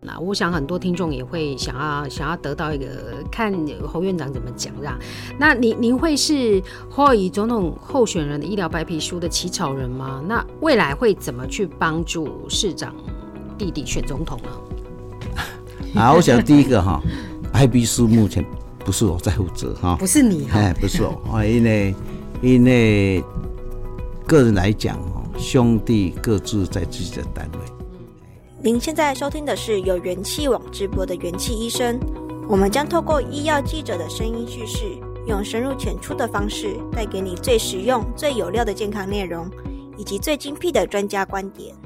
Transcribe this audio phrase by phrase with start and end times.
[0.00, 2.86] 那我想很多听众也会想要想要得到一个
[3.30, 3.52] 看
[3.84, 4.96] 侯院长怎么讲，啦
[5.38, 10.22] 那您您会是侯友宜总统候选人的医疗白皮书的起草人吗？
[10.28, 12.94] 那未来会怎么去帮助市长
[13.58, 14.50] 弟弟选总统呢？
[16.00, 17.02] 啊，我想第一个哈，
[17.50, 18.44] 白皮书目前
[18.78, 21.94] 不是我在负责哈，不是你哈，不是我啊，因为
[22.42, 23.24] 因为
[24.26, 27.75] 个人来讲哦兄弟各自在自己的单位。
[28.66, 32.00] 您现在收听的是由元气网直播的元气医生，
[32.48, 39.48] 我们将透过医药记者的声音叙事，用深入浅出的方式，带给你最实用、最有料的健康内容，
[39.96, 41.76] 以及最精辟的专家观点。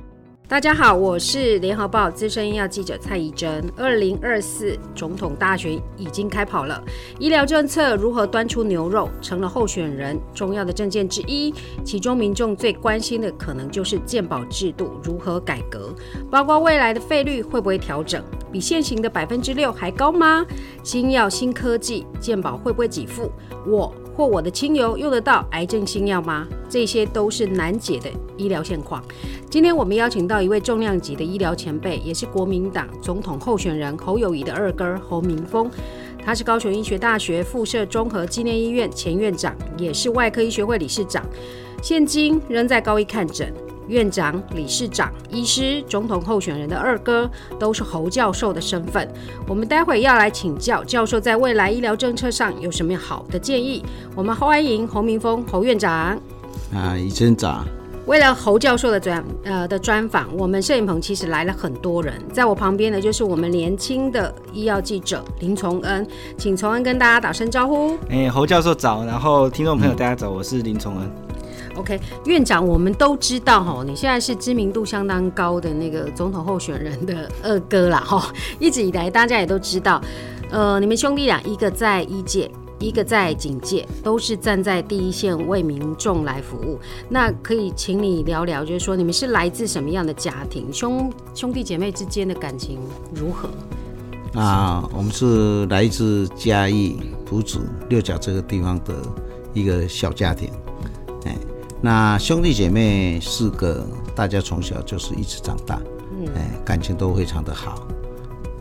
[0.51, 3.63] 大家好，我是联合报资深医药记者蔡怡真。
[3.77, 6.83] 二零二四总统大选已经开跑了，
[7.21, 11.55] 医疗政策如何端出牛肉，成了候选人重要的政见之一。
[11.85, 15.95] 其中民众最关心的，可能就是健保制度如何改革，
[16.29, 20.45] 包括未来的费率会不会调整，比现行的百分之六还高吗？
[20.83, 23.31] 新药新科技，健保会不会给付？
[23.65, 23.95] 我。
[24.21, 26.47] 过我的亲友用得到癌症新药吗？
[26.69, 29.03] 这些都是难解的医疗现况。
[29.49, 35.71] 今天我们邀请到一位重量级的医疗前辈，也是国民党总统候选人侯友谊的二哥侯明峰。
[36.23, 41.25] 他是高雄医学大学附设综合纪念医院前院长，也是外科医学会理事长，
[41.83, 43.51] 现今仍在高一看诊。
[43.91, 49.07] 院长、理事长、医师、总统候选人的二哥，都是侯教授的身份。
[49.49, 53.85] 我们待会要来请教教授，在未来医疗政策上有什么好的建议？
[54.15, 56.17] 我们欢迎侯明峰侯院长。
[56.73, 57.65] 啊，宜真早。
[58.07, 62.15] 为了侯教授的专呃的专访，我们摄影棚其实来了很多人。
[62.33, 66.05] 在我旁边的就是我们年轻的医药记者林崇恩，
[66.37, 67.97] 请崇恩跟大家打声招呼。
[68.09, 71.30] 哎，侯教授早，然后听众朋友大家早，我是林崇恩。
[71.77, 78.33] OK，院长，我们都知道哈，你现在是知名度相当高的那个总统候选人的二哥啦哈。
[78.59, 80.01] 一直以来，大家也都知道，
[80.51, 86.79] 呃，你们兄弟俩一个在医界，一个在警界，都是站在第一线为民众来服务。
[87.09, 92.79] 那可以请你聊聊，就是说你们是来自什么样的家庭，兄兄弟姐妹之间的感情
[93.15, 93.49] 如何？
[94.39, 98.95] 啊，我们是来自嘉义朴子六甲这个地方的
[99.53, 100.51] 一个小家庭，
[101.83, 105.81] 那兄弟姐妹四个，大家从小就是一直长大，
[106.13, 107.87] 嗯，哎，感情都非常的好。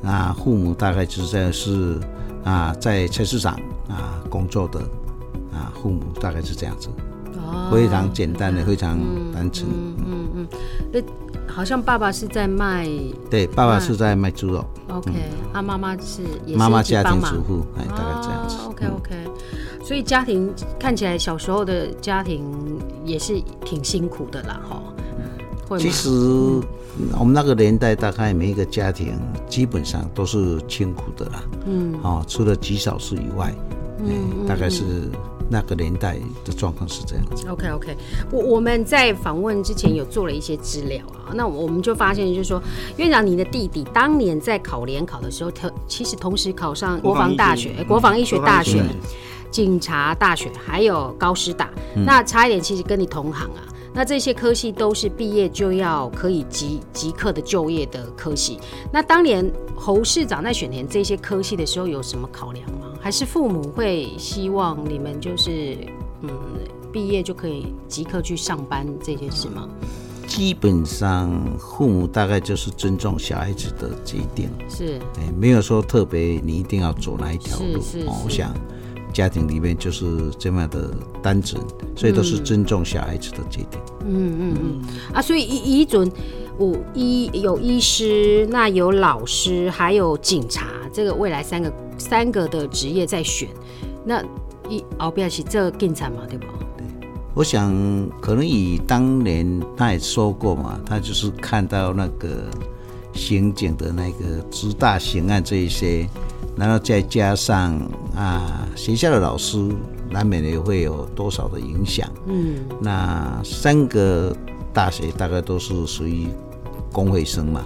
[0.02, 2.00] 那父母大概就是在是
[2.46, 3.60] 啊，在菜市场
[3.90, 4.80] 啊工作的
[5.52, 6.88] 啊，父母大概是这样子，
[7.36, 8.98] 哦，非常简单的，非常
[9.34, 10.48] 单纯，嗯嗯嗯。
[10.94, 11.02] 那
[11.54, 12.88] 好像爸爸是在卖，
[13.30, 14.66] 对，爸爸是在卖猪肉。
[14.88, 15.12] OK，
[15.52, 18.56] 啊妈妈是也是妈妈家庭主妇，哎，大概这样子。
[18.66, 19.29] OK OK。
[19.90, 22.44] 所以家庭看起来，小时候的家庭
[23.04, 24.80] 也是挺辛苦的啦，哈。
[25.80, 26.12] 其实
[27.18, 31.44] 我们那个年代，大概每一个家庭基本上都是清苦的啦。
[31.66, 31.96] 嗯。
[32.04, 33.52] 哦，除了极少数以外，
[33.98, 35.10] 嗯，大概是
[35.50, 37.48] 那个年代的状况是这样子。
[37.48, 37.98] OK OK，
[38.30, 42.62] 我我们在访问之前有做了一些资料啊，那我们就发现就是说，
[42.98, 48.86] 院长，你的弟弟当年在考联考的时候，他其实同时考上国防大学、国防医学大学。
[49.52, 53.64] 警察大学还有高师大，嗯、那差一点其实跟你同行啊。
[53.92, 58.60] 那这些科系都是毕业就要可以即即刻的就业的科系。
[58.94, 62.94] 那当年侯市长在选填这些科系的时候有什么考量吗？
[63.02, 65.76] 还是父母会希望你们就是
[66.22, 66.30] 嗯
[66.94, 69.68] 毕业就可以即刻去上班这件事吗？
[70.28, 77.82] 基本上父母大概就是尊重小孩子的决定，是哎、欸，没有说特别你一定要走哪一条路。
[78.24, 78.54] 我想。
[79.12, 80.06] 家庭里面就是
[80.38, 80.92] 这么的
[81.22, 81.62] 单纯，
[81.96, 83.80] 所以都是尊重小孩子的决定。
[84.06, 84.82] 嗯嗯嗯
[85.14, 86.10] 啊，所以医医准
[86.60, 93.50] 五医有医师，那有老师，还有警察，这个未来三个三个的职业在选。
[94.06, 94.24] 那
[94.70, 96.46] 一后边是这个警察嘛，对不？
[96.78, 96.86] 对，
[97.34, 97.74] 我想
[98.22, 102.50] 可能以当年他也说过嘛，他就是看到那个
[103.14, 106.08] 刑警的那个执大刑案这一些。
[106.60, 107.80] 然后再加上
[108.14, 109.58] 啊，学校的老师
[110.10, 112.12] 难免也会有多少的影响。
[112.28, 114.36] 嗯，那三个
[114.74, 116.28] 大学大概都是属于
[116.92, 117.66] 公会生嘛，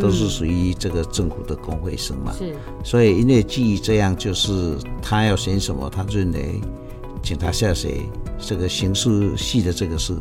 [0.00, 2.32] 都是属于这个政府的公会生嘛。
[2.32, 6.62] 是，所以因为基于这样，就是他要选什么，他认为
[7.22, 10.14] 警察下谁，这个刑事系的这个是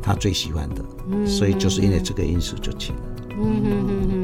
[0.00, 3.02] 他最喜欢的，所以就是因为这个因素就请了。
[3.38, 4.15] 嗯哼哼哼哼哼。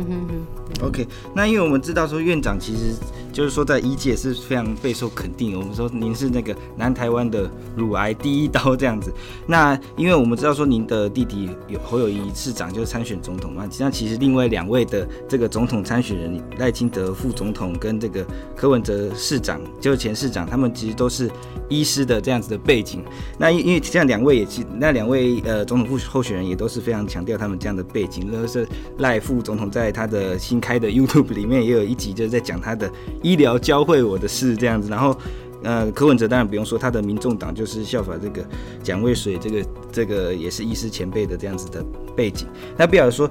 [0.83, 2.95] OK，那因为我们知道说院长其实。
[3.33, 5.59] 就是说，在医界是非常备受肯定。
[5.59, 9.13] 我们说您是那个南台湾的乳癌第一刀这样子。
[9.47, 18.25] 那因为我们知道说您的弟弟有侯友宜市长就是参选总统嘛，那其实另外两位的这个总统参选人赖清德副总统跟这个
[18.55, 21.31] 柯文哲市长就是前市长，他们其实都是
[21.71, 23.03] 医师的这样子的背景。
[23.39, 28.31] 那因因为这样两位也其那两位呃总统副候选人也都是非常强调他们这样的背景。
[28.31, 28.67] 就是
[28.99, 32.91] 赖副总统在他的新开的 YouTube 里面也有一集就是在讲他的。
[33.23, 35.17] 医疗教会我的事这样子，然后，
[35.63, 38.45] 呃，柯文哲当然不用说，他的民众党就是效法这个
[38.83, 41.85] 蒋渭水，这个这个也是医师前辈的这样子的
[42.17, 42.49] 背景。
[42.77, 43.31] 那比如说，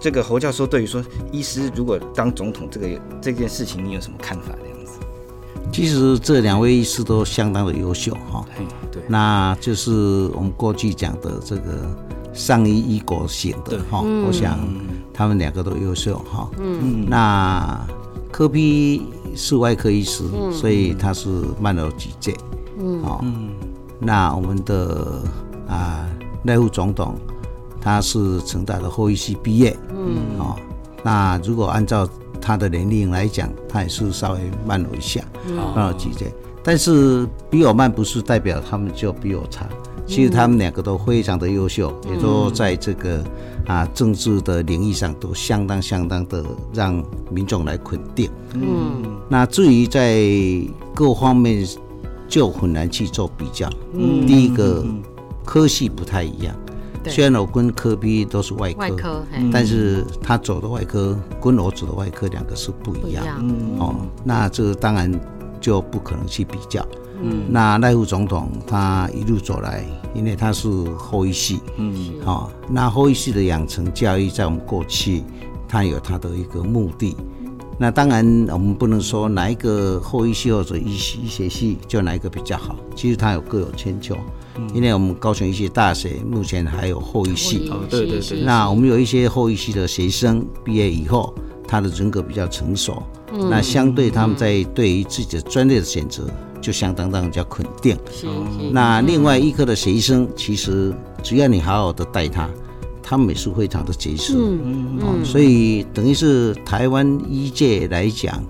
[0.00, 1.02] 这个侯教授对于说
[1.32, 2.88] 医师如果当总统这个
[3.20, 4.54] 这件事情，你有什么看法？
[4.62, 5.00] 这样子？
[5.72, 8.44] 其实这两位医师都相当的优秀哈。
[8.92, 9.90] 对，那就是
[10.34, 11.62] 我们过去讲的这个
[12.32, 14.00] 上医医国型的哈。
[14.26, 14.58] 我想
[15.12, 16.48] 他们两个都优秀哈。
[16.58, 17.84] 嗯，那
[18.30, 19.02] 柯 P。
[19.36, 21.28] 是外科医师，嗯、所以他是
[21.60, 22.36] 慢了几届。
[22.78, 23.50] 嗯，哦，嗯、
[23.98, 25.22] 那我们的
[25.68, 26.06] 啊
[26.44, 27.16] 赖副总统，
[27.80, 29.76] 他是成大的后医系毕业。
[29.90, 30.56] 嗯，哦，
[31.02, 32.08] 那如果按照
[32.40, 36.32] 他的年龄来讲，他也是稍微慢了一下，嗯、慢了几届。
[36.62, 39.68] 但是比我慢，不是代表他们就比我差。
[40.06, 43.24] 其实他们两个都非常的优秀，也都在这个
[43.66, 48.30] 啊政治的领域上都相当相当的让民众来肯定。
[48.54, 50.22] 嗯，那至于在
[50.94, 51.66] 各方面
[52.28, 53.68] 就很难去做比较。
[53.94, 54.84] 嗯，第一个
[55.44, 56.54] 科系不太一样，
[57.06, 63.24] 虽然我跟科比都是外科，外科，但是他走的外科跟我走的外科两个是不一样。
[63.40, 65.10] 嗯，哦，那这当然
[65.60, 66.86] 就不可能去比较。
[67.24, 69.84] 嗯，那赖副总统他一路走来，
[70.14, 70.68] 因为他是
[70.98, 75.22] 后一系，嗯，好，那后一系的养成教育在我们过去，
[75.66, 77.16] 他有他的一个目的。
[77.76, 84.16] 那当然我们不能说哪一个后一系或者医医学系就哪一个比较好，其实他有各有千秋。
[84.72, 88.42] 因为我们高雄医学大学目前还有后一系，哦对对对。
[88.42, 91.34] 那我们有一些后一系的学生毕业以后，
[91.66, 93.02] 他的人格比较成熟，
[93.50, 96.22] 那相对他们在对于自己的专业的选择。
[96.64, 97.94] 就相当让人家肯定。
[98.72, 102.48] 那另外一科的学生，其实只要你好好的带他，
[103.02, 104.32] 他们也是非常的杰出。
[104.34, 105.22] 嗯嗯。
[105.22, 108.42] 所以等于是台湾医界来讲，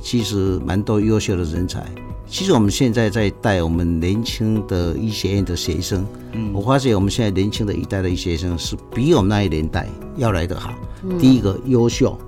[0.00, 1.84] 其实蛮多优秀的人才。
[2.26, 6.06] 其实我们现在在带我们年轻的医学院的学生，
[6.54, 9.86] 我发现我们现在年轻的一代的医学生是比我们那一年代
[10.16, 10.72] 要来得好。
[11.18, 12.18] 第一个优秀，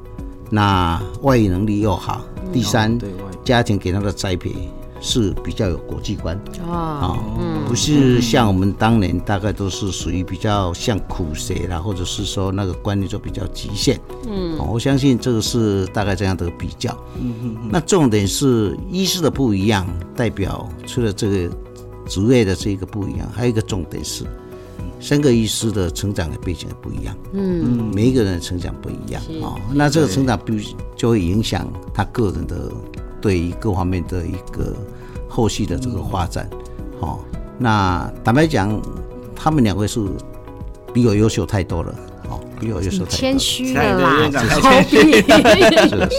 [0.50, 2.20] 那外语能力又好。
[2.52, 2.98] 第三，
[3.42, 4.54] 家庭给他的栽培。
[5.00, 6.36] 是比较有国际观。
[6.68, 13.98] 啊，嗯，不是像我们当年大概都是属于比较像苦学啦，或者是说那个观念就比较极限，
[14.28, 21.56] 嗯，我相信这个是大概这样的比较，嗯嗯，那重点是医师的不一样，代表除了这个
[22.06, 24.24] 职业的这个不一样，还有一个重点是，
[25.00, 32.70] 三个医师的成长的背景不一样，嗯，每一个人的成长不一样啊，那这个成长必就会影响他个人的。
[33.20, 34.74] 对于各方面的一个
[35.28, 36.48] 后续的这个发展，
[37.00, 37.24] 好，
[37.58, 38.80] 那坦白讲，
[39.34, 40.00] 他们两位是
[40.92, 41.94] 比我优秀太多了，
[42.28, 43.16] 哦，比我优秀太多了。
[43.16, 45.20] 谦虚了啦，院长太谦虚
[45.96, 46.08] 了。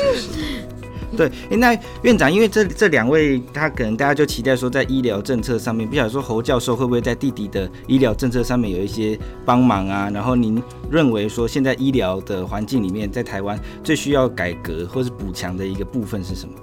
[1.17, 10.09] 对，那院长，因为这这两位，他可能大家就期待说，在医疗政策上面，不晓得说侯教授会不会在弟弟的医疗政策上面有一些帮忙啊？
[10.13, 16.55] 然后您认为说，现在医疗的环境里面，在台湾最需要改革或是补强的一个部分是什么？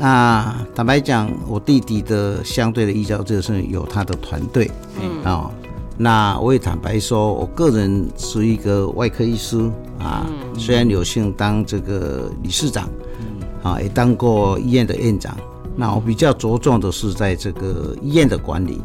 [0.00, 5.22] 啊，坦白讲，我弟弟的相对的医疗这个是有他的团队，嗯。
[5.22, 5.50] 啊，
[5.98, 9.58] 那我也坦白说，我个人是一个外科医师
[9.98, 12.88] 啊，嗯、虽然有幸当这个理事长，
[13.20, 13.46] 嗯。
[13.62, 18.80] 啊，也当过医院的院长，嗯、那我比较着重的是在这个医院的管理，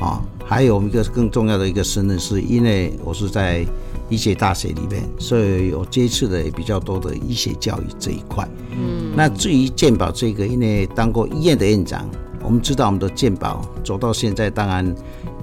[0.00, 3.64] 啊，还有一个更重要的一个身份，是因为我是在。
[4.08, 8.48] 医学大学里面，所以有接触的也比较多的医学教育这一块。
[8.70, 12.08] 嗯，那至于健保这个，因为当过医院的院长，
[12.44, 14.94] 我们知道我们的健保走到现在，当然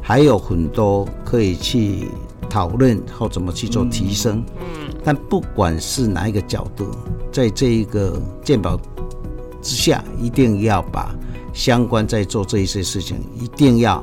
[0.01, 2.07] 还有很多可以去
[2.49, 4.43] 讨论或怎么去做提升。
[4.59, 6.85] 嗯，但不管是哪一个角度，
[7.31, 8.77] 在这一个健保
[9.61, 11.13] 之下，一定要把
[11.51, 14.01] 相关在做这一些事情，一定要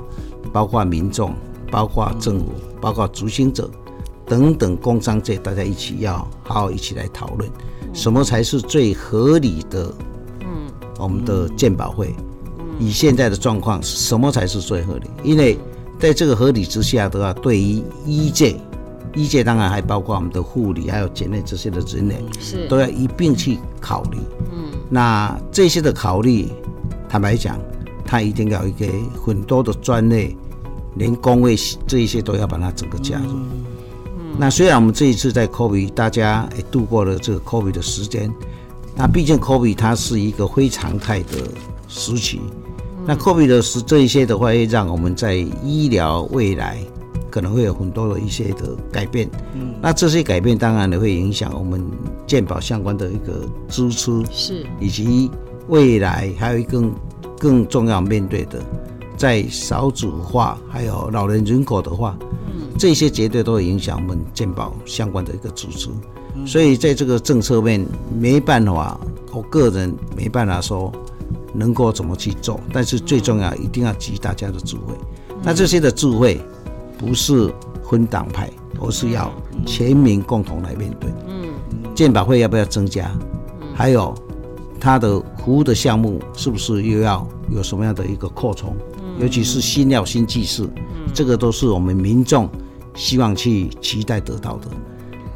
[0.52, 1.34] 包括民众、
[1.70, 2.46] 包括政府、
[2.78, 3.70] 包括执行者。
[4.30, 7.50] 等等工商界大家一起要好好一起来讨论，
[7.92, 9.92] 什么才是最合理的？
[10.42, 10.70] 嗯，
[11.00, 12.14] 我们的鉴保会，
[12.78, 15.10] 以现在的状况，什么才是最合理？
[15.24, 15.58] 因为
[15.98, 18.54] 在这个合理之下的话，对于医界，
[19.16, 24.18] 医界当然还包括我们的护理还有检验这些的人员，是都要一并去考虑。
[24.52, 26.48] 嗯，那这些的考虑，
[27.08, 27.58] 坦白讲，
[28.04, 28.86] 他一定要一个
[29.26, 30.36] 很多的专类，
[30.94, 33.34] 连工位这一些都要把它整个加入。
[34.38, 38.32] 那虽然我们这一次在 COVID，大家也度过了这个 COVID 的时间，
[38.96, 41.36] 那毕竟 COVID 它是一个非常态的
[41.88, 42.40] 时期。
[43.06, 46.78] 那 COVID 的是这一些的话，会让我们在医疗未来
[47.30, 49.28] 可能会有很多的一些的改变。
[49.54, 51.82] 嗯，那这些改变当然也会影响我们
[52.26, 55.30] 健保相关的一个支出，是以及
[55.68, 56.94] 未来还有一个更，
[57.38, 58.62] 更重要面对的，
[59.16, 62.16] 在少子化还有老人人口的话。
[62.80, 65.90] 这些绝对都会影响我们健保相关的一个支出，
[66.46, 67.86] 所以在这个政策面
[68.18, 68.98] 没办法，
[69.34, 70.90] 我个人没办法说
[71.52, 74.94] 能够怎么去做，但是最重要一定要集大家的智慧。
[75.42, 76.40] 那这些的智慧
[76.96, 77.52] 不是
[77.84, 79.30] 分党派，而是要
[79.66, 81.10] 全民共同来面对。
[81.28, 81.50] 嗯，
[81.94, 83.14] 健保费要不要增加？
[83.74, 84.14] 还有
[84.80, 88.74] 它的服务的项目是不是又要有什么样的一个扩充？
[89.18, 90.70] 尤其是新药新技术，
[91.12, 92.48] 这个都是我们民众。
[92.94, 94.68] 希望去期待得到的，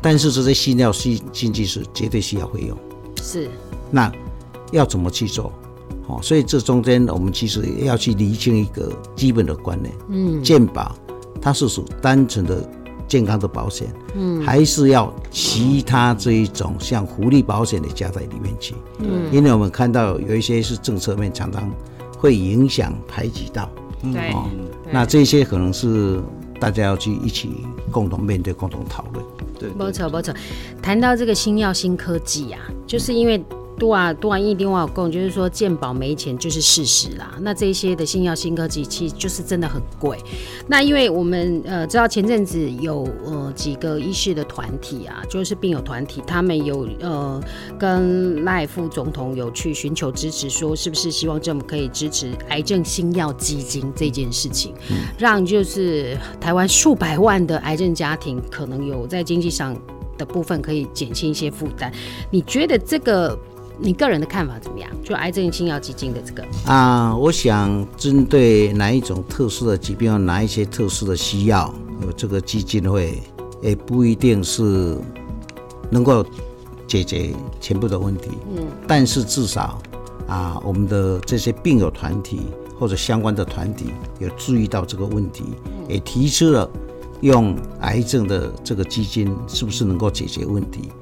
[0.03, 2.77] 但是这些新药新新技术绝对需要费用，
[3.23, 3.49] 是，
[3.91, 4.13] 那
[4.73, 5.53] 要怎么去做？
[6.07, 10.95] 哦，所以这中间我们其实要去厘清一个基本的观念，嗯，健保
[11.41, 12.69] 它是属单纯的
[13.09, 21.71] 健康的保险，嗯，还是要其他这一种像福利保险的加在里面去，嗯，因为我们看到有一些是政策面常常
[22.19, 23.71] 会影响排挤到，
[24.13, 24.51] 对，哦，
[24.93, 26.21] 那这些可能是。
[26.65, 27.51] 大家要去一起
[27.91, 29.23] 共同面对、共同讨论。
[29.59, 30.33] 对，没错没错。
[30.81, 33.45] 谈到这个新药、新科技啊，就是因为。
[33.79, 37.37] 多啊多啊，一定我有供，就是说健保没钱就是事实啦。
[37.41, 40.19] 那这些的新药新科技，其实就是真的很贵。
[40.69, 47.43] 那因为我们呃知道前阵子有呃几个医师的团体啊，就是病友团体，他们有呃
[47.79, 59.77] 跟赖副总统有去寻求支持，说是不是希望政府可以支持癌症新药基金这件事情，嗯、让就是台湾数百万的癌症家庭可能有在经济上
[60.17, 61.93] 的部分可以减轻一些负担。
[62.31, 63.37] 你觉得这个？
[63.77, 64.89] 你个人的看法怎么样？
[65.03, 73.21] 就癌症新药基金的这个啊，我想针对哪一种特殊的疾病，有哪一些特殊的需要，有这个基金会
[73.61, 74.97] 也不一定是
[75.91, 76.25] 能够
[76.87, 78.31] 解决全部的问题。
[78.57, 79.83] 嗯，但是至少
[80.29, 82.43] 啊，我们的这些病友团体
[82.79, 83.87] 或者相关的团体
[84.21, 85.45] 有注意到这个问题，
[85.89, 86.71] 也提出了
[87.23, 90.93] 用癌症的这个基金是不是能够解决问题？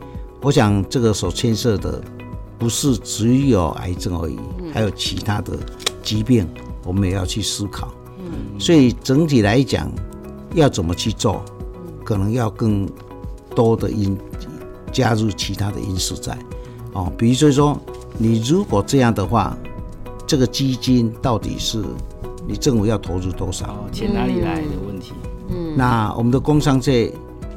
[0.40, 2.02] 我想这个所牵涉的。
[2.62, 4.38] 不是只有癌症而已，
[4.72, 5.58] 还有其他的
[6.00, 6.46] 疾病，
[6.84, 7.92] 我们也要去思考。
[8.56, 9.90] 所以整体来讲，
[10.54, 11.44] 要怎么去做，
[12.04, 12.88] 可能要更
[13.52, 14.16] 多的因
[14.92, 16.38] 加入其他的因素在。
[16.92, 17.76] 哦，比如说说，
[18.16, 19.58] 你如果这样的话，
[20.24, 21.82] 这个基金到底是
[22.46, 23.84] 你政府要投入多少？
[23.90, 25.14] 钱哪里来的问题？
[25.48, 27.12] 嗯，那我们的工商界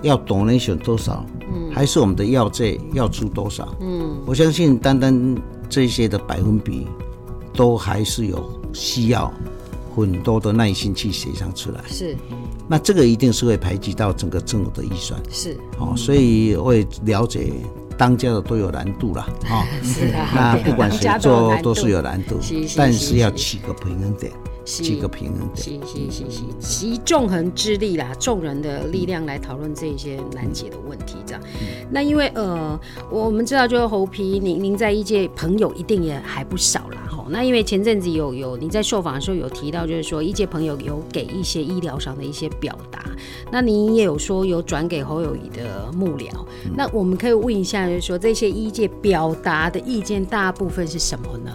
[0.06, 1.26] 要 donation 多少？
[1.74, 3.76] 还是我们的药费要出多少？
[3.82, 5.36] 嗯，我相信单单
[5.68, 6.88] 这些的百分比，
[7.54, 9.32] 都还是有需要
[9.96, 11.82] 很多的耐心去协商出来。
[11.88, 12.16] 是，
[12.68, 15.20] 那这个一定是会排挤到整个政府的预算。
[15.30, 17.52] 是，哦，所以我也了解
[17.98, 19.26] 当家的都有难度了。
[19.50, 22.40] 哦，是啊，那不管谁做都是有难度，
[22.78, 24.32] 但是要起个平衡点。
[24.66, 31.42] 几个平衡点，集集集集众人之力啦，众人的力量来讨论这一些难解的问题，这样。
[31.44, 32.78] 嗯、那因为呃，
[33.12, 37.28] 我们知道就是侯皮，您您在医界朋友一定也还不少啦，吼。
[37.30, 43.06] 那因为前阵子有有你在受访的时候有提到，就是说医界朋友有给一些医疗上的一些表达，
[43.52, 46.32] 那您也有说有转给侯友宜的幕僚，
[46.66, 51.52] 嗯、那我们可以问一下，就是说这些医界表达的意见大部分是什么呢？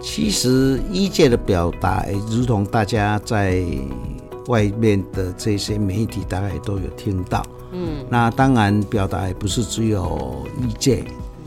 [0.00, 3.62] 其实医界的表达，如同大家在
[4.46, 7.44] 外面的这些媒体大概都有听到。
[7.72, 11.04] 嗯，那当然表达也不是只有医界，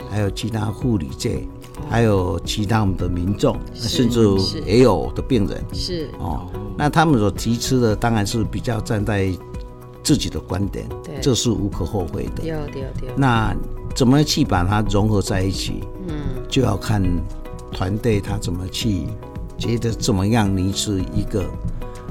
[0.10, 1.46] 还有其他护理界，
[1.90, 4.22] 还有其他我们的民众，甚至
[4.66, 5.62] 也有的病人。
[5.74, 9.36] 是哦，那他们所提出的当然是比较站在
[10.02, 12.44] 自己的观点，对，这是无可厚非的。
[13.18, 13.54] 那
[13.96, 15.84] 怎么去把它融合在一起？
[16.08, 17.04] 嗯，就要看。
[17.74, 19.08] 团队他怎么去
[19.58, 20.56] 觉得怎么样？
[20.56, 21.44] 你是一个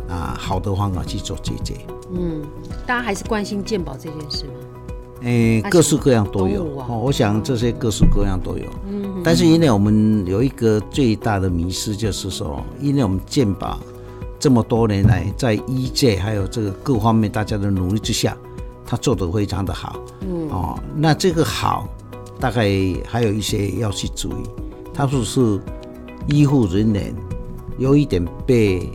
[0.08, 1.74] 啊好的方法去做解决？
[2.12, 2.42] 嗯，
[2.86, 4.52] 大家还是关心健保这件事吗？
[5.22, 6.88] 诶，各式各样都有哦、啊。
[6.96, 8.64] 我想这些各式各样都有。
[8.88, 13.78] 嗯，但是因为我们有一个最大的迷失，就是说，因为我们健保
[14.40, 18.36] 这么多年来在医界还有这个各方面大家的努力之下，
[18.84, 19.96] 他做得非常的好。
[20.22, 21.88] 嗯，哦，那这个好，
[22.40, 22.68] 大概
[23.06, 24.42] 还有一些要去注意，
[24.94, 25.60] 他说是
[26.28, 27.14] 医护人员
[27.78, 28.90] 有一点被。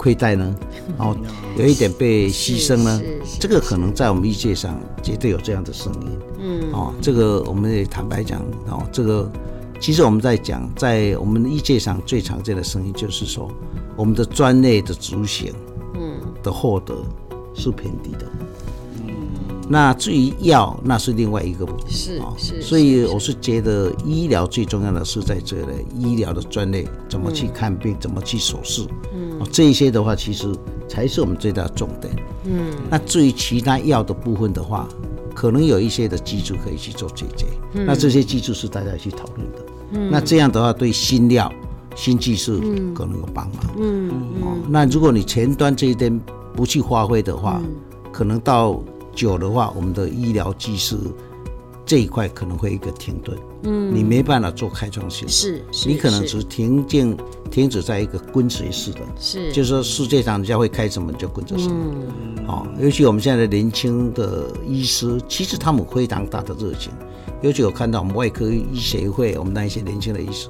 [0.00, 0.56] 亏待呢，
[0.96, 1.14] 哦，
[1.58, 3.02] 有一点被牺牲呢，
[3.38, 8.40] 这个可能在我们医界上绝对有这样的声音，嗯，哦，这个我们也坦白讲，
[8.70, 9.30] 哦，这个
[9.78, 13.50] 其实我们在讲，在我们医界上最常见的声音就是说，
[13.94, 15.52] 我们的专业的执行，
[15.96, 16.94] 嗯，的获得
[17.54, 18.26] 是偏低的。
[19.72, 30.52] 那至于药，那是另外一个是是，所以我是觉得医疗最重要的是在这里，医疗的专业怎么去看病，怎么去手术，嗯，这一些的话，其实
[30.88, 32.12] 才是我们最大的重点。
[32.46, 34.88] 嗯，那至于其他药的部分的话，
[35.36, 39.58] 可能有一些的技术可以去做解决，那这些技术是大家去讨论的。
[39.92, 41.48] 嗯，那这样的话，对新药、
[41.94, 42.58] 新技术
[42.92, 43.58] 可能有帮忙。
[43.78, 44.10] 嗯，
[44.42, 46.20] 哦，那如果你前端这一点
[46.56, 47.62] 不去发挥的话，
[48.10, 48.82] 可能到
[49.20, 50.96] 久的话，我们的医疗技术
[51.84, 57.14] 这一块可能会一个停顿，嗯，你没办法做开创性，是，你可能只停静
[57.50, 61.74] 停止在一个跟随式的，是，就是说世界上人家会开什么就跟着什么，
[62.38, 66.90] 嗯，好，尤其我们现在的年轻的医师，其实他们非常大的热情，
[67.42, 70.48] 尤其我看到我们外科医协会，我们那一些年轻的医师，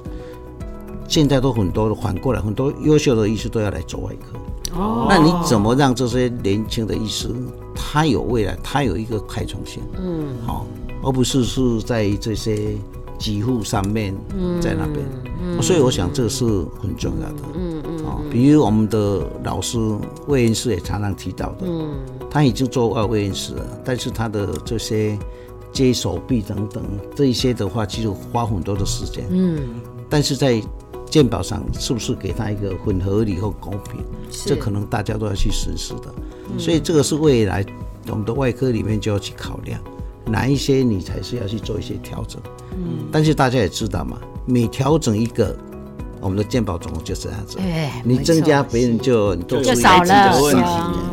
[1.11, 4.79] 现在都很多的反过来，很多优秀的医师都要来做外科。
[4.79, 7.27] 哦，那你怎么让这些年轻的医师
[7.75, 9.83] 他有未来，他有一个开创性？
[10.01, 10.65] 嗯，好，
[11.03, 12.77] 而不是是在这些
[13.19, 14.15] 给付上面，
[14.61, 15.05] 在那边。
[15.43, 16.45] 嗯，所以我想这是
[16.81, 17.43] 很重要的。
[17.55, 19.77] 嗯嗯，啊，比如我们的老师
[20.27, 21.89] 魏院士也常常提到的，嗯，
[22.29, 25.19] 他已经做外魏院士了，但是他的这些
[25.73, 26.81] 接手臂等等
[27.13, 29.25] 这一些的话，其实花很多的时间。
[29.29, 29.59] 嗯，
[30.09, 30.63] 但是在
[31.11, 34.03] 健保上是不是给他一个很合理和公平？
[34.31, 36.11] 这可能大家都要去实施的。
[36.57, 37.63] 所以这个是未来
[38.07, 39.79] 我们的外科里面就要去考量，
[40.25, 42.41] 哪一些你才是要去做一些调整。
[42.71, 45.55] 嗯，但是大家也知道嘛，每调整一个，
[46.21, 47.59] 我们的健保总共就这样子。
[48.03, 50.39] 你增加别人就就少了。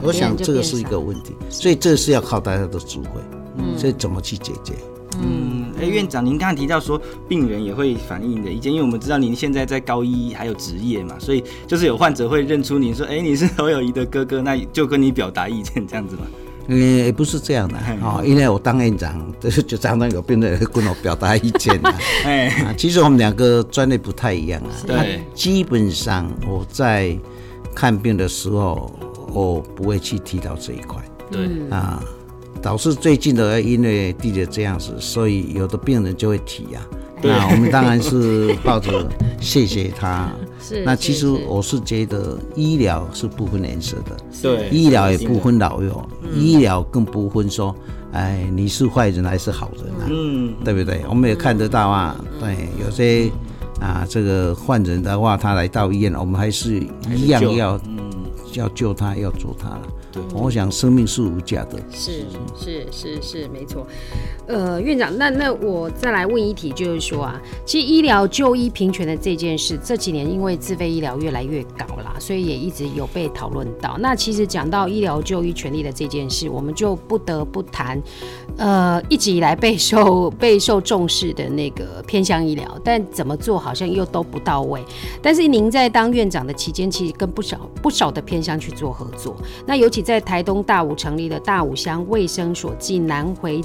[0.03, 3.21] 我想这个是一个问题，所以这是要靠大家的智慧。
[3.57, 4.75] 嗯，所以怎么去解决？
[5.21, 5.48] 嗯，
[5.81, 16.23] 哎，院长，您刚刚提到说病人也会反映你的意见，因为我们知道您现在在高一还有职业嘛，所以就是有患者会认出您说，哎，你是侯友谊的哥哥，那就跟你表达意见这样子嘛。
[16.71, 21.95] 嗯，也不是这样的啊，因为我当院长，就就常常有病人跟我表达意见的。
[22.27, 24.71] 哎，其实我们两个专业不太一样啊。
[24.87, 27.17] 对，基本上我在
[27.75, 28.93] 看病的时候，
[29.33, 31.03] 我不会去提到这一块。
[31.31, 32.03] 对啊。
[32.63, 36.97] 导致最近的，因为弟弟这样子，所以有的病人就会提呀、啊。
[37.21, 39.09] 那我们当然是抱着
[39.41, 40.31] 谢谢他。
[40.63, 40.83] 是。
[40.85, 44.17] 那其实我是觉得医疗是不分颜色的。
[44.43, 44.69] 对。
[44.71, 47.75] 医疗也不分老幼，医疗更不分说，
[48.13, 50.07] 哎，你是坏人还是好人啊？
[50.09, 50.55] 嗯。
[50.65, 51.03] 对不对？
[51.09, 52.17] 我们也看得到啊。
[52.39, 53.31] 对，有些
[53.81, 56.81] 啊，这个患者的话，他来到医院，我们还是
[57.15, 57.99] 一样要，嗯，
[58.55, 59.83] 要救他，要做他了。
[60.29, 61.79] 对，我想生命是无价的。
[61.91, 62.25] 是
[62.57, 63.87] 是是是，没错。
[64.47, 73.97] 呃，院长，那那我再来问一题，就是说啊，其实医疗就医平权的这件事，这几年因为自费医疗越来越高啦，所以也一直有被讨论到。
[73.99, 78.01] 那其实讲到医疗就医权利的这件事，我们就不得不谈，
[78.57, 84.83] 呃，一直以来备受 备受重视的那个偏向医疗，但怎么做好像又都不到位。
[85.21, 89.99] 但是您在当院长的期间，其实跟不少不少的偏向去做合作，那尤其。
[90.09, 93.63] 在台东大武成立的大武乡卫生所暨南回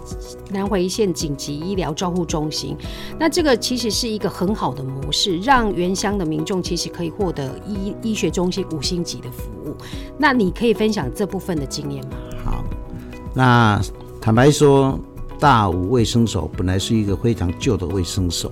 [0.52, 2.76] 南回县紧急医疗照护中心，
[3.18, 9.74] 那这个其实是一个很好的模式，让原乡的民众其实可以获得医医学中心五星级的服务。
[10.18, 12.18] 那你可以分享这部分的经验吗？
[12.44, 12.66] 好，
[13.34, 13.82] 那
[14.20, 15.00] 坦白说，
[15.40, 18.52] 大武卫生所本来是一个非常旧的卫生所，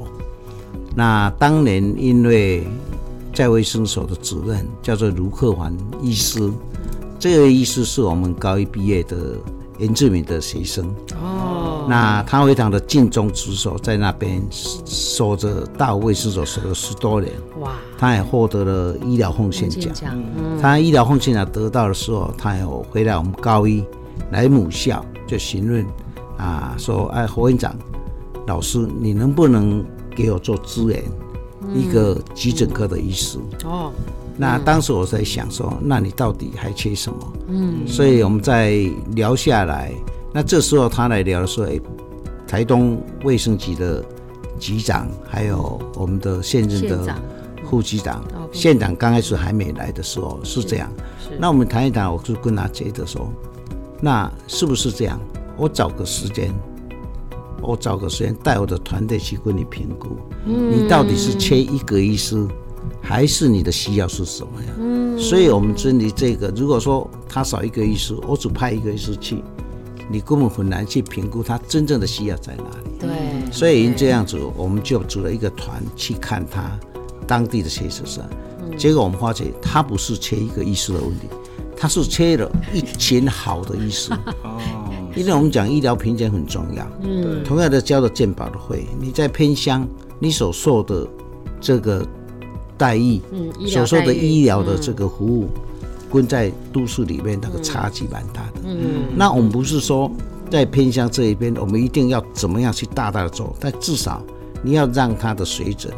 [0.96, 2.66] 那当年因为
[3.34, 6.50] 在卫生所的主任叫做卢克环医师。
[7.22, 9.38] 这个医师是我们高一毕业的
[9.78, 10.84] 严志敏的学生。
[11.22, 17.32] 哦，那他非常的尽忠职守，在那边守着大武卫生所守了十多年。
[17.60, 19.94] 哇，他也获得了医疗奉献奖。
[20.36, 21.46] 嗯、他医疗奉献奖。
[21.52, 23.86] 得到的时候，他有回来我们高一
[24.32, 25.86] 来母校就询问
[26.40, 27.76] 啊，说哎，侯院长
[28.48, 31.04] 老师，你能不能给我做支援？
[31.62, 33.38] 嗯、一个急诊科的医师？
[33.64, 33.92] 哦。
[34.38, 37.34] 那当时我在想说，那你到底还缺什么？
[37.48, 38.72] 嗯，所以我们在
[39.16, 39.94] 聊下来，
[40.34, 41.80] 那这时候他来聊说，哎，
[42.48, 44.04] 台东卫生局的
[44.60, 47.16] 局长，还有我们的现任的
[47.70, 50.92] 副局长，县长刚开始还没来的时候是这样。
[51.40, 53.32] 那我们谈一谈，我就跟他觉得说，
[54.02, 55.20] 那是不是这样？
[55.58, 56.54] 我找个时间。
[57.64, 62.48] 我找个时间带我的团队去跟你评估，你到底是缺一个医师，
[63.02, 64.74] 还是你的需要是什么呀？
[64.80, 69.44] 嗯，所以我们针对这个，如果说他少一个医师，我只派一个医师去，
[70.10, 72.92] 你根本很难去评估他真正的需要在哪里。
[73.00, 76.80] 对，所以因这样子，我们就组了一个团去看他
[77.28, 78.22] 当地的缺实是，
[78.78, 81.28] 结果我们发现他不是缺一个医师的问题，
[81.76, 84.12] 他是缺了一群好的医师。
[84.44, 84.60] 哦。
[85.14, 89.86] 因为我们讲医疗评鉴很重要，嗯，同样的交了健保的费，你在偏乡，
[90.20, 91.06] 你所受的
[91.60, 92.08] 这个
[92.82, 95.48] 待遇，嗯，所受的医疗的这个服务，
[96.12, 100.12] 跟在都市里面那个差距蛮大的，嗯，那我们不是说
[100.50, 104.20] 在偏乡这一边，我们一定要怎么样去大大的做，但至少
[104.64, 105.94] 你要让它的水准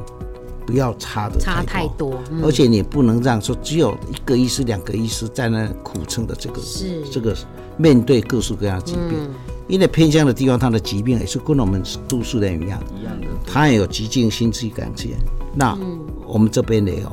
[0.65, 7.02] 不要差的差太多，而且你不能让说只有一个医师、两个医师在那苦撑的这个是。
[7.10, 7.34] 这个。
[7.76, 9.34] 面对各式各样的疾病，嗯、
[9.67, 13.26] 因为偏乡的地方，它的疾病也是跟我们都市人一样，一样的。
[13.48, 15.10] 它也有急性心肌梗塞，
[15.55, 15.77] 那
[16.25, 17.11] 我们这边也有，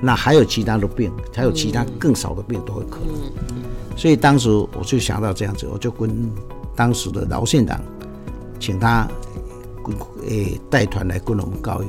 [0.00, 3.14] 那还有其他的病，还有其他更少的病都会可能。
[3.48, 3.62] 嗯、
[3.96, 6.30] 所以当时我就想到这样子，我就跟
[6.76, 7.80] 当时的饶县长，
[8.58, 9.08] 请他
[10.26, 11.86] 诶带团来跟我们告一。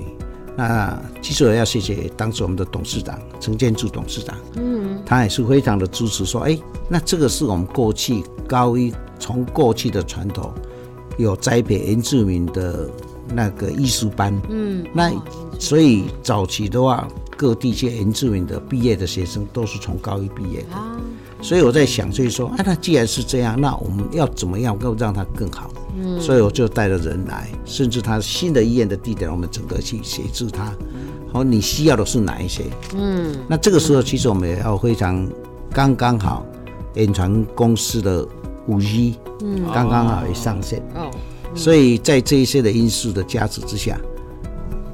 [0.57, 6.59] 那其实我要谢谢当时我们的董事长陈建柱董事长，嗯，他也是非常的支持，说，哎，
[6.89, 10.51] 那这个是我们过去高一从过去的传统，
[11.17, 12.89] 有栽培原住民的
[13.33, 15.09] 那个艺术班，嗯，那
[15.62, 20.67] 所以早期的话，各地些原住民的毕业的学生都是从高一毕业的，
[21.39, 25.71] 所以我在想，所以说，哎，那既然是这样，那我们要怎么样够让它更好？
[25.95, 30.74] 嗯，所以我就带着人来，甚至他新的医院的地点，我们整个去协助他。
[31.32, 32.63] 好，你需要的是哪一些？
[32.95, 35.30] 嗯，那这个时候其实我们也要非常
[35.71, 36.43] 刚刚好，
[36.95, 38.28] 远传公司的
[38.65, 40.82] 五 G，嗯，刚刚好也上线。
[40.95, 41.12] 哦，
[41.54, 44.00] 所以在这一些的因素的加持之下，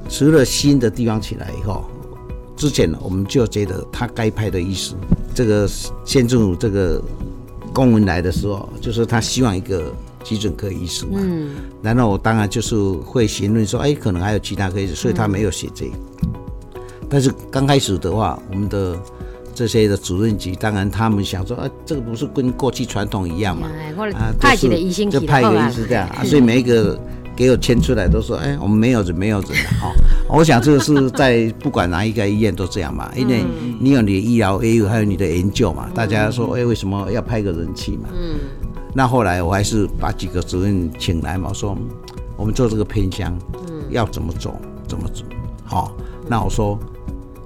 [0.08, 1.84] 除了新的地方起来以后，
[2.56, 4.94] 之前我们就觉得他该派的医师，
[5.34, 5.68] 这个
[6.04, 7.00] 县政府这个
[7.72, 9.92] 公文来的时候，就是他希望一个。
[10.24, 15.92] 急诊科医师嘛，嗯，然后我当然就是会询问说，哎，可能还有其他科医师，所以他没有写这个。
[17.08, 18.98] 但是刚开始的话，我们的
[19.54, 23.68] 这些的主任级，当然他们想说，啊，这个不是跟过去传统一样嘛？
[24.12, 27.00] 啊，派几个医生，就派一个医师这样啊，所以每一个
[27.38, 29.92] 给我牵出来都说，哎，我们没有人，没有人哈。
[30.28, 33.44] 我想这个是在不管哪一个医院都这样嘛，因为
[33.78, 35.88] 你有你的医疗，也有还有你的研究嘛。
[35.94, 38.08] 大家说，哎，为什么要派个人去嘛？
[38.12, 38.40] 嗯。
[38.92, 41.78] 那后来我还是把几个主任请来嘛，我说
[42.36, 45.22] 我们做这个偏乡，嗯，要怎么走，怎么走，
[45.64, 45.96] 好，
[46.26, 46.76] 那我说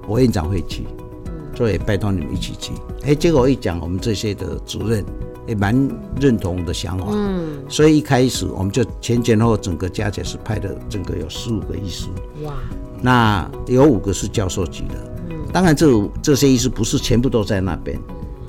[0.08, 0.84] 我院长会去，
[1.26, 2.72] 嗯，所以拜托你们一起去。
[3.04, 5.04] 哎，结果一讲，我们这些的主任
[5.46, 5.76] 也蛮
[6.20, 12.06] 认同的想法，嗯，所以一开始我们就前前后后整个加起来是派的整个有十五个医师，
[12.44, 12.54] 哇，
[13.00, 15.86] 那有五个是教授级的，嗯，当然这
[16.22, 17.98] 这些医师不是全部都在那边。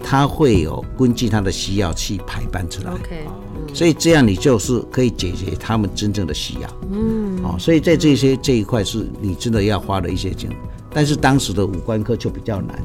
[0.06, 3.26] 他会有根据他的需要去排班出来，OK，
[3.74, 10.52] 所以这样你就是可以解决他们真正的需要，嗯，哦，所以在这些这一块是你真的要花了一些钱，
[10.92, 12.84] 但是当时的五官科就比较难，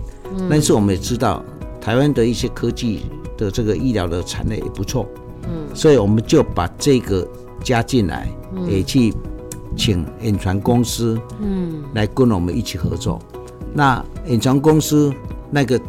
[0.48, 1.44] 但是我们也知道
[1.88, 5.06] 台湾的一些科技的这个医疗的产业也不错，
[5.44, 7.26] 嗯，所以我们就把这个
[7.64, 8.28] 加进来，
[8.68, 9.14] 也去
[9.74, 13.18] 请远传公司，嗯，来跟我们一起合作，
[13.72, 15.10] 那远传公司
[15.50, 15.80] 那个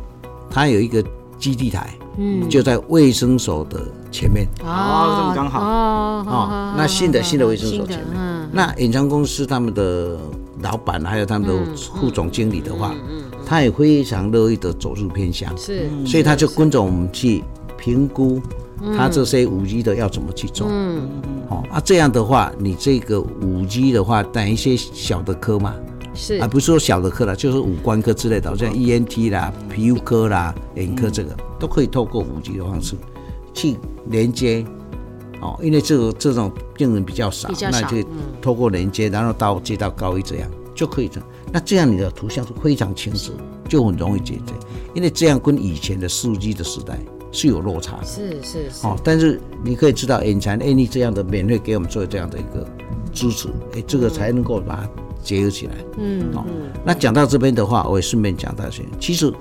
[0.49, 1.03] 他有一个。
[1.39, 3.79] 基地台，嗯，就在卫生所的
[4.11, 10.17] 前面，哦，这么刚好，哦，那新的新的卫生所前面，嗯，那远传公司他们的
[10.61, 17.43] 老板还有他们的副总经理的话，嗯，他也非常乐意的走入偏乡，是，所以他就跟着我们去
[17.79, 18.39] 评估
[18.95, 21.09] 他这些五 G 的要怎么去做，嗯，
[21.49, 25.73] 哦，啊，这样的话，你这个五 G 的话，等一些小的科嘛。
[26.13, 32.95] 是，而不是说小的科了，就是五官科之类的，像 ENT 啦、皮肤科啦、眼科这个，都可以透过五 G 的方式
[33.53, 33.77] 去
[34.09, 34.63] 连接。
[35.41, 38.07] 哦，因为这个这种病人比较少，较少那就
[38.41, 41.28] 透过连接，然后到接到高一这样就可以这样。
[41.51, 43.33] 那这样你的图像是非常清楚，
[43.67, 44.53] 就很容易解决。
[44.93, 46.99] 因为这样跟以前的数 G 的时代
[47.31, 48.05] 是有落差的。
[48.05, 48.87] 是是是。
[48.87, 52.67] 哦，但是你可以知道，眼残 any 这样的免费给我们做这样的一个
[53.13, 54.89] 支持，哎，这个才能够把它。
[55.21, 55.73] 结合起来。
[55.97, 56.45] 嗯，哦，
[56.85, 59.31] 那讲到这边的话，我也顺便讲到些，其实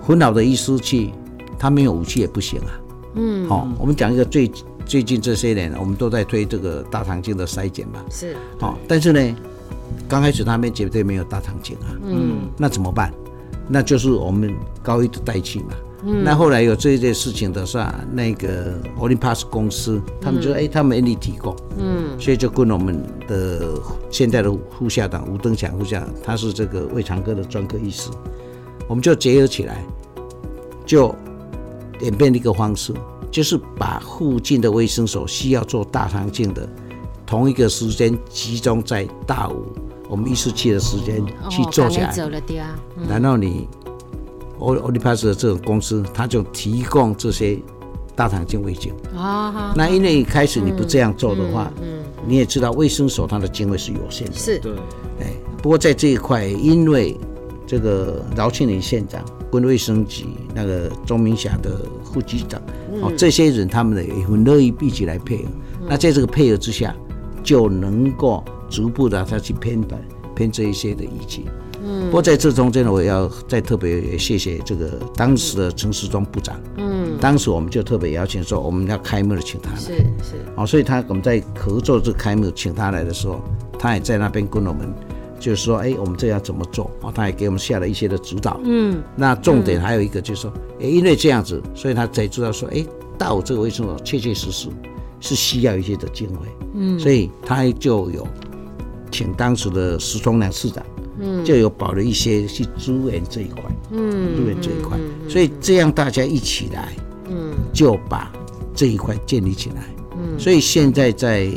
[0.00, 1.10] 昏老的医师去，
[1.58, 2.80] 他没有武器也不行啊。
[3.14, 4.48] 嗯，好，我们讲一个最
[4.86, 8.04] 最近这些年，我们都在推这个大肠镜的筛检嘛。
[8.08, 9.36] 是，好，但是呢，
[10.08, 11.88] 刚开始他们绝对没有大肠镜啊。
[12.04, 13.12] 嗯，那怎么办？
[13.68, 15.70] 那就是我们高一的代替嘛。
[16.04, 21.56] 嗯，那后来有这件事情的时候，那个 Olympus 公司，他们就说，哎，他们愿意提供。
[21.78, 28.10] 嗯，所以就跟我们的现在的副校长吴登强副校长，他是这个胃肠科的专科医师，
[28.88, 29.84] 我们就结合起来，
[30.84, 31.14] 就。
[32.02, 32.92] 演变了一个方式，
[33.30, 36.68] 就是把附近的卫生所需要做大肠镜的，
[37.26, 39.66] 同一个时间集中在大五，
[40.08, 42.14] 我们医师去的时间去做起来。
[43.08, 43.68] 然后你
[44.58, 47.58] 欧欧力帕斯的这种公司，他就提供这些
[48.14, 48.92] 大肠镜胃镜。
[49.16, 54.34] 啊，那因为一开始你不这样做的话，嗯，你也知道卫生所它的经费是有限的。
[54.34, 54.72] 是，对。
[55.20, 57.18] 哎，不过在这一块，因为
[57.66, 59.24] 这个饶庆林县长。
[59.48, 62.60] 跟卫生局那个钟明霞的副局长，
[63.00, 65.44] 哦，这些人他们呢也很乐意一起来配合。
[65.88, 66.94] 那在这个配合之下，
[67.46, 69.98] 就能够逐步的他去偏短
[70.34, 71.46] 偏这一些的仪器。
[71.82, 76.60] 嗯，不过在这中间呢，我要再特别谢谢这个当时的陈时中部长。
[76.76, 79.78] 嗯，当时我们就特别邀请说，我们要开幕的请他来。
[79.78, 80.34] 是是。
[80.56, 83.40] 哦，所以他我们在合作这个开幕请他来的时候，
[83.78, 84.92] 他也在那边跟我们。
[85.38, 87.12] 就是说，哎，我们这要怎么做啊？
[87.14, 88.58] 他也给我们下了一些的指导。
[88.64, 92.84] 嗯，那重点还有一个就是说，哎，因为这样子，所以他才知道说，哎，
[93.18, 94.70] 到这个卫生所确确实实
[95.20, 96.40] 是需要一些的经费。
[96.74, 98.26] 嗯，所以他就有
[99.10, 100.84] 请当时的石崇良市长，
[101.20, 104.98] 嗯，就有保留一些去支援这一块，嗯，支援这一块。
[105.28, 106.92] 所以这样大家一起来，
[107.28, 108.30] 嗯，就把
[108.74, 109.82] 这一块建立起来。
[110.12, 111.50] 嗯，所以现在在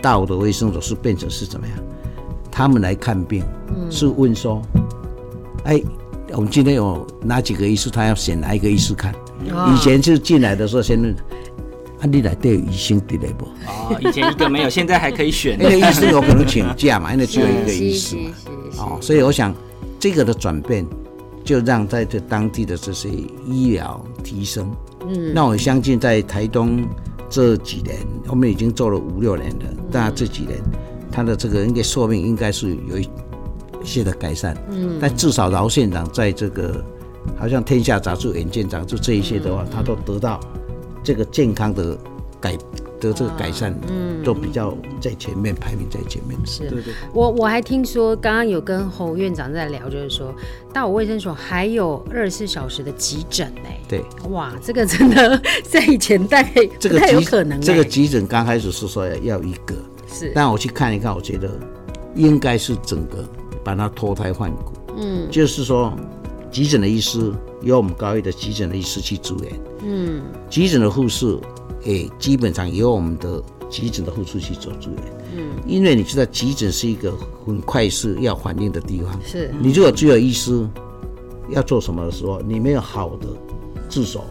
[0.00, 1.76] 大武的卫生所是变成是怎么样？
[2.50, 3.44] 他们来看病，
[3.90, 4.62] 是问说
[5.64, 5.82] ：“哎，
[6.32, 7.90] 我们今天有哪几个医师？
[7.90, 9.14] 他要选哪一个医师看？
[9.44, 11.14] 以前是进来的时候先问，
[12.00, 13.46] 啊，你来都有医生的来不？
[13.66, 15.58] 哦，以前一个没有，现在还可以选。
[15.60, 18.30] 因为医生有可能请假嘛， 因为只有一个医师嘛。
[18.78, 19.54] 哦，所以我想
[19.98, 20.86] 这个的转变，
[21.44, 23.08] 就让在这当地的这些
[23.46, 24.70] 医疗提升。
[25.08, 26.86] 嗯，那我相信在台东
[27.30, 27.96] 这几年，
[28.28, 30.58] 我们已经做了五六年了，但这几年。
[31.08, 33.08] 他的这个应该寿命应该是有一
[33.82, 36.84] 些的改善，嗯，但至少饶县长在这个
[37.38, 40.38] 好像天下杂志、远见杂志这一些的话，他都得到
[41.06, 41.96] 这个健康的
[42.40, 42.56] 改
[42.98, 46.36] 的这个改善，嗯，都比较在前面排名在前面。
[46.44, 46.92] 是，对对。
[47.12, 50.34] 我我还听说刚刚有跟侯院长在聊，就是说
[50.72, 53.70] 到我卫生所还有二十四小时的急诊呢。
[53.86, 57.60] 对，哇，这个真的 在以前大概不太有可能。
[57.60, 59.76] 这个急诊刚开始是说要一个。
[60.08, 61.48] 是，但我去看一看，我觉得
[62.16, 63.24] 应该是整个
[63.62, 64.72] 把它脱胎换骨。
[64.96, 65.92] 嗯，就是说，
[66.56, 69.60] 急诊的医师由我们高一的急诊的医师去支援。
[69.84, 71.38] 嗯，急诊的护士
[71.84, 75.02] 也基本上由我们的急诊的护士去做支援。
[75.36, 77.12] 嗯，因为你知道急诊是一个
[77.44, 79.20] 很快速要反应的地方。
[79.22, 80.66] 是，你如果只有医师
[81.50, 83.26] 要做什么的时候，你没有好的
[83.90, 84.24] 助手，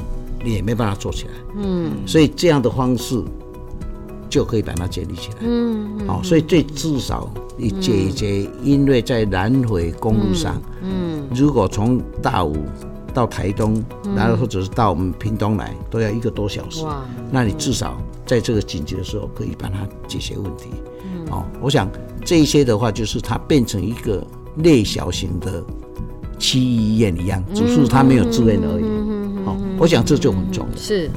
[0.44, 1.32] 你也没办法做起来。
[1.58, 3.24] 嗯，所以这样的方式。
[4.30, 5.38] 就可以把它建立起来。
[5.42, 12.58] 嗯，好、嗯哦，所以最至少你解决，因为在南回公路上，嗯，嗯如果从大武
[13.14, 13.84] 到台东，
[14.16, 16.84] 然后或者是到我们屏东来，都要一个多小时。
[16.84, 20.70] 哇，那你至少在这个紧急的时候可以把它解决问题。
[21.04, 21.90] 嗯，哦，我想
[22.26, 24.26] 这一些的话，就是它变成一个
[24.58, 25.64] 类小型的
[26.38, 28.84] 区医院一样，只是它没有住院而已。
[28.84, 30.78] 嗯哦，我想这就很重要。
[30.78, 31.10] 是。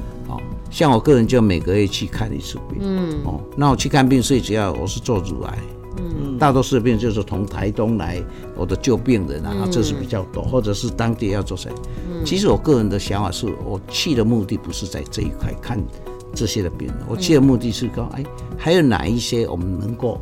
[0.71, 5.59] 像我个人就每个月去看一次病，嗯，哦，那我去看病，所以只要我是做乳癌，
[5.97, 8.23] 嗯，大多数的病就是从台东来，
[8.55, 11.73] 我的旧病人啊，嗯、这是比较多，或者是当地要做谁？
[12.11, 15.83] 嗯，其实我个人的想法是，我去的目的不是在这一块看
[16.35, 18.25] 这些的病人，我去的目的是说，哎，
[18.59, 20.21] 还有哪一些我们能够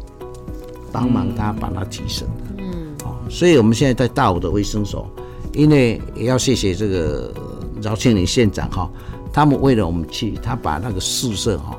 [0.93, 5.11] 帮忙他把它提升的，嗯，哦，所以我们现在在大武的卫生所，
[5.53, 7.35] 因为也要谢谢这个
[7.83, 8.89] 饶庆林县长哈。
[9.37, 11.79] 他们为了我们去，他把那个宿舍哈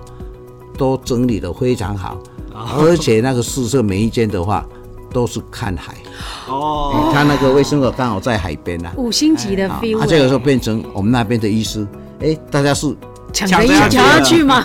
[0.78, 2.16] 都整理得非常好，
[2.54, 4.64] 而且那个宿舍每一间的话
[5.12, 5.96] 都是看海
[6.48, 7.10] 哦。
[7.12, 9.98] 他那个卫生所刚好在海边呐，五星级的 feel。
[10.00, 11.88] 啊，这个时候变成我们那边的医师，
[12.20, 12.96] 哎，大家是
[13.34, 14.58] 抢着要抢要去吗？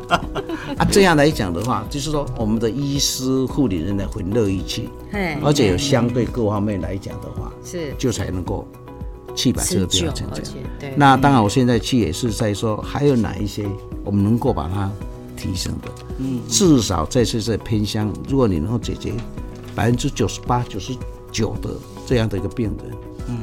[0.78, 4.88] 啊，这样来讲的话，就是说我们的医师护理人员很乐意去，
[5.44, 8.66] 而且有相对各方面来讲的话，是就才能够。
[9.34, 13.66] 去把这个病成这样，那当然我现在去也是在说，还有哪一些
[14.04, 14.90] 我们能够把它
[15.36, 15.88] 提升的。
[16.18, 19.12] 嗯，至少这次在偏乡，如果你能够解决
[19.74, 20.92] 百分之九十八、九十
[21.30, 21.70] 九的
[22.06, 22.96] 这样的一个病人，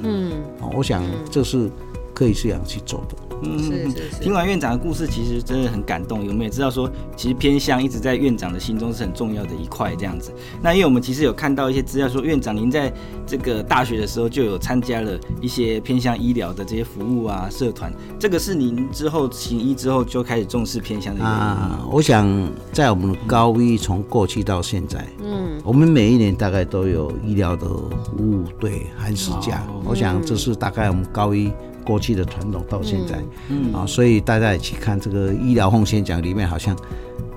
[0.03, 0.31] 嗯，
[0.75, 1.69] 我想这是
[2.13, 3.15] 可以这样去做的。
[3.41, 6.25] 嗯，听完院长的故事，其实真的很感动。
[6.25, 10.31] 有没有知道说，其实偏向一直在院长的心中是很重要的一块这样子？
[10.61, 12.91] 那因为我们其实有看到一些资料说，院长您在
[13.25, 17.93] 这个大学的时候就有参加了一些偏向医疗的这些服务啊，社团。
[18.19, 21.87] 这个是您之后行医之后就开始重视偏向的原因啊？
[21.91, 22.27] 我想
[22.73, 29.63] 在我们高一从过去到现在，嗯，我们每一年大概都有医疗的服务对寒暑假。
[29.85, 31.51] 我想这是大概我们高医。
[31.85, 36.75] 过去的传统到现在，嗯啊，所以大家也去看这个医疗奉献奖里面，好像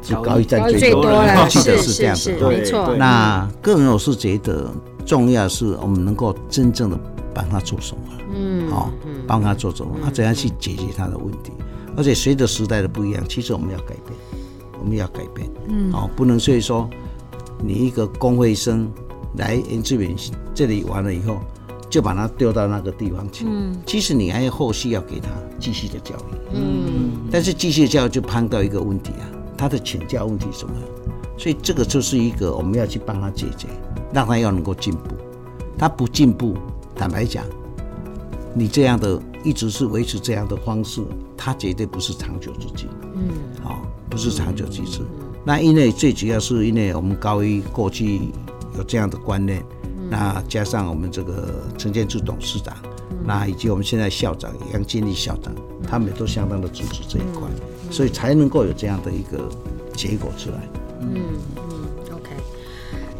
[0.02, 1.42] 就高一站最多了。
[1.42, 2.94] 我记得是这样子，没错。
[2.96, 4.70] 那个人我是觉得
[5.06, 6.98] 重要是我们能够真正的
[7.32, 8.02] 帮他做什么，
[8.34, 8.90] 嗯，好，
[9.26, 11.52] 帮他做什么，他怎样去解决他的问题。
[11.96, 14.18] 而且随着时代的不一样，其实我们要改变，
[14.80, 16.88] 我们要改变，嗯，哦，不能所以说
[17.62, 18.90] 你一个公会生
[19.36, 20.16] 来原住民
[20.54, 21.38] 这里完了以后。
[21.92, 23.44] 就把他丢到那个地方去。
[23.46, 25.28] 嗯，其实你还有后续要给他
[25.60, 26.54] 继续的教育。
[26.54, 29.28] 嗯，但是继续教育就碰到一个问题啊，
[29.58, 30.72] 他的请教问题什么？
[31.36, 33.68] 所以这个就是一个我们要去帮他解决，
[34.10, 35.14] 让他要能够进步。
[35.76, 36.56] 他不进步，
[36.94, 37.44] 坦白讲，
[38.54, 41.02] 你这样的一直是维持这样的方式，
[41.36, 42.86] 他绝对不是长久之计。
[43.14, 45.02] 嗯，好，不是长久之计。
[45.44, 48.32] 那因为最主要是因为我们高一过去
[48.78, 49.62] 有这样的观念。
[50.12, 52.76] 那加上我们这个陈建柱董事长，
[53.24, 55.54] 那以及我们现在校长杨建立校长，
[55.88, 57.48] 他们也都相当的支持这一块，
[57.90, 59.48] 所以才能够有这样的一个
[59.94, 60.68] 结果出来。
[61.00, 61.71] 嗯。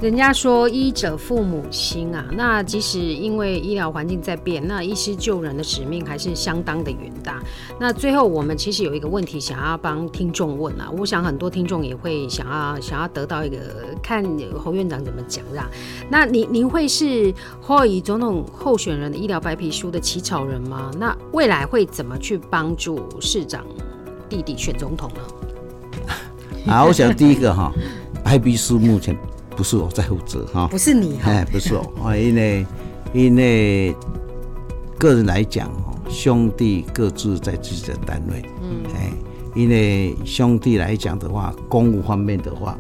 [0.03, 7.41] 人家说医者父母心啊，那即使因为医疗环境在变，那医师救人的使命还是相当的远大。
[7.79, 13.57] 那最后我们其实有一个问题想要帮听众问啊，我想很多听众也会想要想要得到一个
[14.03, 14.25] 看
[14.59, 15.65] 侯院长怎么讲让。
[16.11, 20.91] 那您您会是侯友宜总统候选人的医疗白皮书的起草人吗？
[20.99, 23.65] 那未来会怎么去帮助市长
[24.29, 26.11] 弟弟选总统呢？
[26.67, 27.73] 啊，我想第一个哈，
[28.25, 29.17] 白皮书目前。
[29.57, 32.67] 不是我在负责哈，不是你哈，哎，不是我，啊，因为
[33.13, 33.95] 因为
[34.99, 35.71] 个人来讲
[36.09, 39.13] 兄弟各自在自己的单位，嗯，哎，
[39.55, 42.77] 因为兄弟来讲的话，公务方面的话，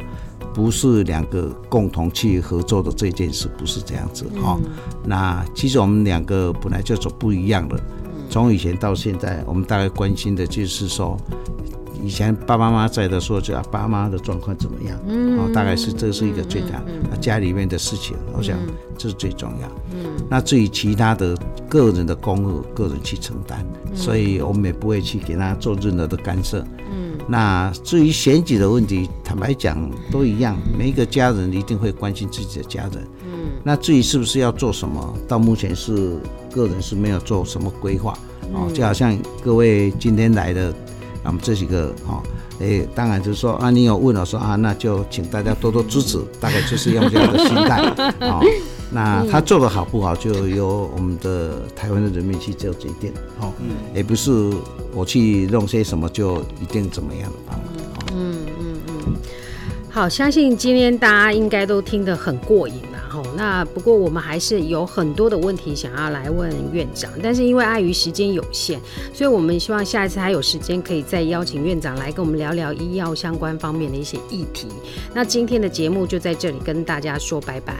[0.54, 4.58] 不是两个共同去合作的这件事，不是这样子哈。
[4.62, 4.70] 嗯、
[5.04, 7.78] 那其实我们两个本来就走不一样的，
[8.28, 11.16] 从以前到现在，我们大概关心的就是说。
[12.02, 14.98] 以前爸爸妈妈在的时候，就爸妈的状况怎么样？
[15.06, 16.82] 嗯，哦，大概是这是一个最大，
[17.20, 18.58] 家里面的事情，我想
[18.98, 19.68] 这是最重要。
[19.94, 21.36] 嗯，那至于其他的
[21.68, 26.66] 个人的公务，个人去承担，所以我们也不会去给他做任何的干涉。
[26.92, 32.94] 嗯，那至于选举的问题，坦白讲都一样，每一个家人一定会关心自己的家人。
[33.24, 36.18] 嗯，那至于是不是要做什么，到目前是
[36.50, 38.18] 个人是没有做什么规划。
[38.52, 40.74] 哦，就好像各位今天来的。
[41.24, 42.22] 那么这几个哈，
[42.58, 47.80] 诶，当然就是说啊，你有问了说啊，那就请大家多多支持，大概就是用这样的心态
[48.26, 48.40] 啊。
[48.94, 53.50] 那他做的好不好，就由我们的台湾的人民去做决定，哈，
[53.94, 54.52] 也不是
[54.92, 57.54] 我去弄些什么就一定怎么样的。
[58.14, 59.14] 嗯嗯嗯，
[59.88, 62.74] 好，相信今天大家应该都听得很过瘾。
[63.36, 68.78] 那不过我们还是有很多的问题想要来问院长，但是因为碍于时间有限，
[69.12, 74.68] 所以我们希望下一次还有时间可以再邀请院长来跟我们聊聊医药相关方面的一些议题。
[75.14, 77.74] 那今天的节目就在这里跟大家说拜拜。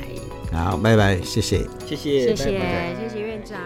[0.53, 2.45] 好，拜拜，谢谢，谢谢，谢谢，
[3.01, 3.59] 谢谢院长。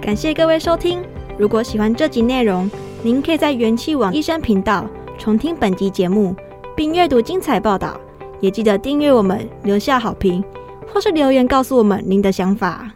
[0.00, 1.02] 感谢各位收听，
[1.36, 2.70] 如果喜欢这集内容，
[3.02, 6.34] 您可以在元气网医生频道重听本集节目，
[6.76, 8.00] 并阅读精彩报道。
[8.46, 10.40] 也记得订阅我们，留下好评，
[10.86, 12.88] 或是留言告诉我们您的想法。